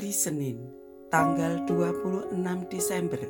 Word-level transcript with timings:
Hari 0.00 0.16
Senin, 0.16 0.56
tanggal 1.12 1.60
26 1.68 2.32
Desember 2.72 3.20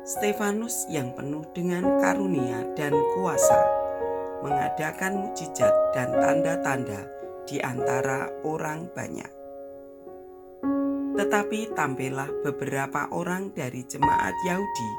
Stefanus 0.00 0.88
yang 0.88 1.12
penuh 1.12 1.44
dengan 1.52 2.00
karunia 2.00 2.64
dan 2.72 2.96
kuasa 3.12 3.60
mengadakan 4.40 5.20
mujizat 5.20 5.92
dan 5.92 6.16
tanda-tanda 6.16 7.04
di 7.44 7.60
antara 7.60 8.32
orang 8.48 8.88
banyak. 8.96 9.28
Tetapi 11.20 11.76
tampillah 11.76 12.40
beberapa 12.40 13.12
orang 13.12 13.52
dari 13.52 13.84
jemaat 13.84 14.32
Yahudi 14.48 14.90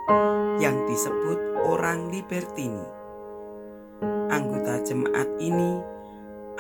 yang 0.62 0.86
disebut 0.86 1.66
orang 1.66 2.14
Libertini. 2.14 2.86
Anggota 4.30 4.78
jemaat 4.86 5.26
ini 5.42 5.74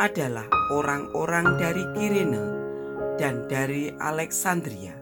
adalah 0.01 0.49
orang-orang 0.73 1.53
dari 1.61 1.85
Kirene 1.93 2.45
dan 3.21 3.45
dari 3.45 3.93
Alexandria 4.01 4.98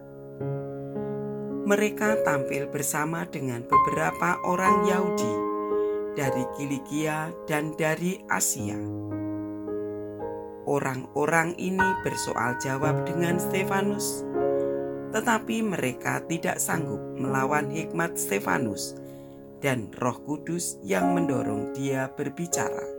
mereka 1.68 2.16
tampil 2.24 2.72
bersama 2.72 3.28
dengan 3.28 3.60
beberapa 3.68 4.40
orang 4.48 4.88
Yahudi 4.88 5.34
dari 6.16 6.48
Kilikia 6.56 7.36
dan 7.44 7.76
dari 7.76 8.24
Asia. 8.32 8.80
Orang-orang 10.64 11.60
ini 11.60 11.84
bersoal 12.08 12.56
jawab 12.64 13.04
dengan 13.04 13.36
Stefanus, 13.36 14.24
tetapi 15.12 15.60
mereka 15.60 16.24
tidak 16.24 16.56
sanggup 16.64 17.04
melawan 17.20 17.68
hikmat 17.68 18.16
Stefanus 18.16 18.96
dan 19.60 19.92
Roh 20.00 20.24
Kudus 20.24 20.80
yang 20.88 21.20
mendorong 21.20 21.76
dia 21.76 22.08
berbicara. 22.16 22.96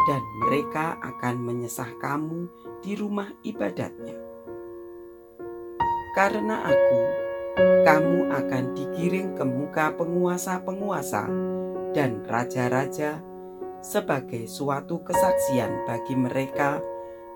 dan 0.09 0.23
mereka 0.47 0.97
akan 1.03 1.45
menyesah 1.45 1.91
kamu 2.01 2.49
di 2.81 2.97
rumah 2.97 3.29
ibadatnya. 3.45 4.17
Karena 6.17 6.67
Aku 6.67 7.20
kamu 7.59 8.31
akan 8.31 8.65
digiring 8.77 9.35
ke 9.35 9.45
muka 9.47 9.95
penguasa-penguasa 9.97 11.27
dan 11.91 12.23
raja-raja 12.27 13.19
sebagai 13.81 14.45
suatu 14.47 15.01
kesaksian 15.01 15.89
bagi 15.89 16.15
mereka 16.15 16.79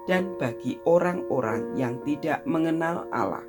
dan 0.04 0.36
bagi 0.36 0.76
orang-orang 0.84 1.72
yang 1.74 1.96
tidak 2.04 2.44
mengenal 2.44 3.08
Allah. 3.08 3.44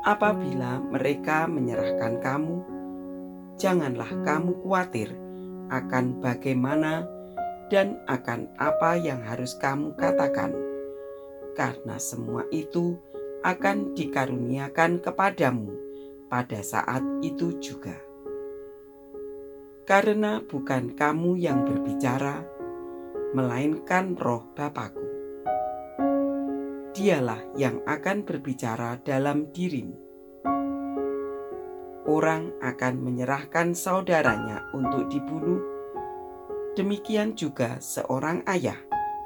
Apabila 0.00 0.80
mereka 0.80 1.44
menyerahkan 1.44 2.24
kamu, 2.24 2.56
janganlah 3.60 4.08
kamu 4.24 4.56
khawatir 4.64 5.12
akan 5.68 6.24
bagaimana 6.24 7.04
dan 7.68 8.00
akan 8.08 8.48
apa 8.56 8.96
yang 8.96 9.20
harus 9.20 9.52
kamu 9.60 9.92
katakan, 10.00 10.56
karena 11.52 12.00
semua 12.00 12.48
itu 12.48 12.96
akan 13.40 13.96
dikaruniakan 13.96 15.00
kepadamu 15.00 15.72
pada 16.28 16.60
saat 16.60 17.00
itu 17.24 17.56
juga. 17.56 17.96
Karena 19.88 20.44
bukan 20.44 20.92
kamu 20.92 21.40
yang 21.40 21.64
berbicara, 21.64 22.44
melainkan 23.32 24.14
roh 24.20 24.44
Bapakku. 24.52 25.08
Dialah 26.92 27.40
yang 27.56 27.80
akan 27.88 28.28
berbicara 28.28 29.00
dalam 29.00 29.48
dirimu. 29.50 29.96
Orang 32.04 32.52
akan 32.60 32.94
menyerahkan 33.00 33.72
saudaranya 33.72 34.68
untuk 34.76 35.08
dibunuh, 35.08 35.62
demikian 36.76 37.32
juga 37.32 37.80
seorang 37.80 38.44
ayah 38.50 38.78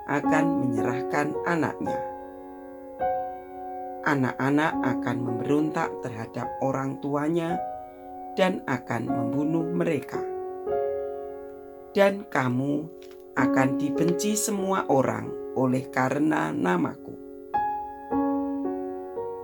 akan 0.07 0.45
menyerahkan 0.65 1.33
anaknya 1.49 2.14
anak-anak 4.05 4.73
akan 4.85 5.17
memberontak 5.21 5.91
terhadap 6.05 6.49
orang 6.61 7.01
tuanya 7.01 7.57
dan 8.37 8.61
akan 8.69 9.09
membunuh 9.09 9.65
mereka. 9.73 10.21
Dan 11.95 12.29
kamu 12.29 12.87
akan 13.35 13.69
dibenci 13.81 14.39
semua 14.39 14.87
orang 14.87 15.31
oleh 15.55 15.89
karena 15.91 16.51
namaku. 16.51 17.15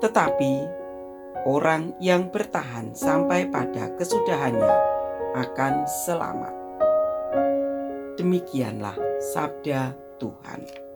Tetapi 0.00 0.54
orang 1.46 1.94
yang 2.02 2.28
bertahan 2.28 2.92
sampai 2.96 3.48
pada 3.48 3.94
kesudahannya 3.96 4.74
akan 5.36 5.86
selamat. 5.86 6.54
Demikianlah 8.18 8.98
sabda 9.32 9.94
Tuhan. 10.18 10.89